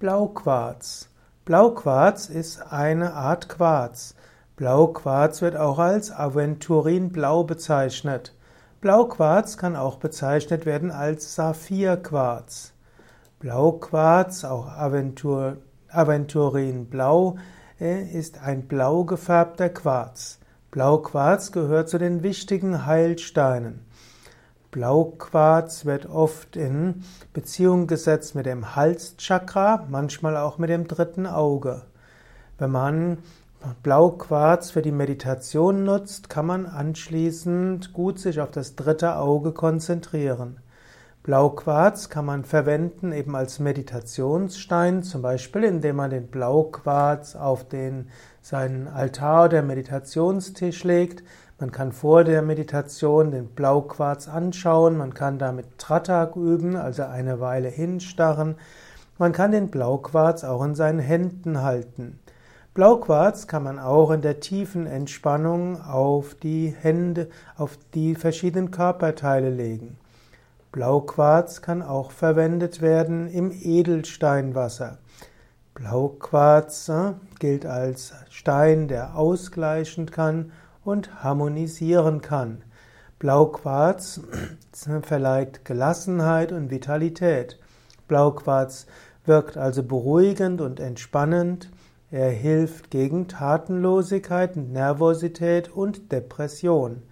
Blauquarz. 0.00 1.08
Blauquarz 1.44 2.28
ist 2.28 2.62
eine 2.70 3.14
Art 3.14 3.48
Quarz. 3.48 4.14
Blauquarz 4.54 5.42
wird 5.42 5.56
auch 5.56 5.80
als 5.80 6.12
Aventurin-Blau 6.12 7.42
bezeichnet. 7.42 8.32
Blauquarz 8.80 9.56
kann 9.56 9.74
auch 9.74 9.96
bezeichnet 9.96 10.66
werden 10.66 10.92
als 10.92 11.34
Saphirquarz. 11.34 12.74
Blauquarz, 13.40 14.44
auch 14.44 14.68
Aventur, 14.68 15.56
Aventurin-Blau, 15.88 17.34
äh, 17.80 18.04
ist 18.04 18.40
ein 18.40 18.68
blau 18.68 19.02
gefärbter 19.02 19.68
Quarz. 19.68 20.38
Blauquarz 20.70 21.50
gehört 21.50 21.88
zu 21.88 21.98
den 21.98 22.22
wichtigen 22.22 22.86
Heilsteinen. 22.86 23.84
Blauquarz 24.70 25.86
wird 25.86 26.06
oft 26.06 26.54
in 26.56 27.02
Beziehung 27.32 27.86
gesetzt 27.86 28.34
mit 28.34 28.44
dem 28.44 28.76
Halschakra, 28.76 29.86
manchmal 29.88 30.36
auch 30.36 30.58
mit 30.58 30.68
dem 30.68 30.86
dritten 30.86 31.26
Auge. 31.26 31.82
Wenn 32.58 32.70
man 32.70 33.18
Blauquarz 33.82 34.70
für 34.70 34.82
die 34.82 34.92
Meditation 34.92 35.84
nutzt, 35.84 36.28
kann 36.28 36.46
man 36.46 36.66
anschließend 36.66 37.92
gut 37.92 38.20
sich 38.20 38.40
auf 38.40 38.50
das 38.50 38.76
dritte 38.76 39.16
Auge 39.16 39.52
konzentrieren. 39.52 40.60
Blauquarz 41.22 42.08
kann 42.08 42.24
man 42.24 42.44
verwenden 42.44 43.12
eben 43.12 43.36
als 43.36 43.58
Meditationsstein, 43.58 45.02
zum 45.02 45.22
Beispiel 45.22 45.64
indem 45.64 45.96
man 45.96 46.10
den 46.10 46.28
Blauquarz 46.28 47.36
auf 47.36 47.68
den, 47.68 48.08
seinen 48.40 48.86
Altar 48.86 49.46
oder 49.46 49.62
Meditationstisch 49.62 50.84
legt. 50.84 51.22
Man 51.60 51.72
kann 51.72 51.90
vor 51.90 52.22
der 52.22 52.42
Meditation 52.42 53.32
den 53.32 53.48
Blauquarz 53.48 54.28
anschauen, 54.28 54.96
man 54.96 55.12
kann 55.12 55.40
damit 55.40 55.76
Tratak 55.76 56.36
üben, 56.36 56.76
also 56.76 57.02
eine 57.02 57.40
Weile 57.40 57.68
hinstarren. 57.68 58.54
Man 59.18 59.32
kann 59.32 59.50
den 59.50 59.68
Blauquarz 59.68 60.44
auch 60.44 60.64
in 60.64 60.76
seinen 60.76 61.00
Händen 61.00 61.62
halten. 61.62 62.20
Blauquarz 62.74 63.48
kann 63.48 63.64
man 63.64 63.80
auch 63.80 64.12
in 64.12 64.22
der 64.22 64.38
tiefen 64.38 64.86
Entspannung 64.86 65.82
auf 65.82 66.36
die 66.36 66.72
Hände, 66.80 67.28
auf 67.56 67.76
die 67.92 68.14
verschiedenen 68.14 68.70
Körperteile 68.70 69.50
legen. 69.50 69.96
Blauquarz 70.70 71.60
kann 71.60 71.82
auch 71.82 72.12
verwendet 72.12 72.80
werden 72.80 73.26
im 73.26 73.50
Edelsteinwasser. 73.50 74.98
Blauquarz 75.74 76.88
äh, 76.88 77.14
gilt 77.40 77.66
als 77.66 78.12
Stein, 78.30 78.86
der 78.86 79.16
ausgleichen 79.16 80.08
kann 80.08 80.52
und 80.88 81.22
harmonisieren 81.22 82.22
kann. 82.22 82.62
Blauquarz 83.18 84.22
verleiht 85.02 85.66
Gelassenheit 85.66 86.50
und 86.50 86.70
Vitalität. 86.70 87.58
Blauquarz 88.06 88.86
wirkt 89.26 89.58
also 89.58 89.82
beruhigend 89.82 90.62
und 90.62 90.80
entspannend. 90.80 91.68
Er 92.10 92.30
hilft 92.30 92.90
gegen 92.90 93.28
Tatenlosigkeit, 93.28 94.56
Nervosität 94.56 95.68
und 95.68 96.10
Depression. 96.10 97.02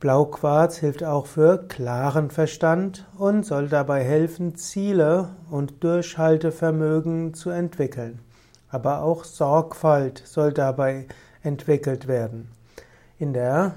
Blauquarz 0.00 0.76
hilft 0.76 1.02
auch 1.02 1.26
für 1.26 1.66
klaren 1.68 2.30
Verstand 2.30 3.06
und 3.16 3.46
soll 3.46 3.68
dabei 3.68 4.04
helfen, 4.04 4.54
Ziele 4.54 5.30
und 5.50 5.82
Durchhaltevermögen 5.82 7.32
zu 7.32 7.48
entwickeln. 7.48 8.20
Aber 8.68 9.02
auch 9.02 9.24
Sorgfalt 9.24 10.22
soll 10.26 10.52
dabei 10.52 11.06
entwickelt 11.42 12.08
werden. 12.08 12.48
In 13.18 13.32
der 13.32 13.74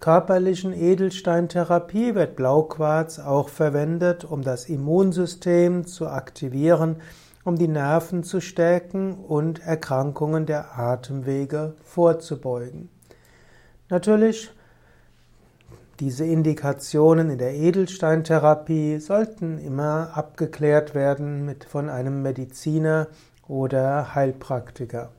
körperlichen 0.00 0.72
Edelsteintherapie 0.72 2.14
wird 2.14 2.36
Blauquarz 2.36 3.18
auch 3.18 3.48
verwendet, 3.48 4.24
um 4.24 4.42
das 4.42 4.68
Immunsystem 4.68 5.86
zu 5.86 6.08
aktivieren, 6.08 6.96
um 7.44 7.56
die 7.56 7.68
Nerven 7.68 8.22
zu 8.22 8.40
stärken 8.40 9.14
und 9.14 9.60
Erkrankungen 9.60 10.46
der 10.46 10.78
Atemwege 10.78 11.74
vorzubeugen. 11.84 12.88
Natürlich, 13.88 14.50
diese 16.00 16.24
Indikationen 16.24 17.30
in 17.30 17.38
der 17.38 17.54
Edelsteintherapie 17.54 18.98
sollten 18.98 19.58
immer 19.58 20.10
abgeklärt 20.14 20.94
werden 20.94 21.44
mit, 21.44 21.64
von 21.64 21.88
einem 21.88 22.22
Mediziner 22.22 23.06
oder 23.46 24.14
Heilpraktiker. 24.14 25.10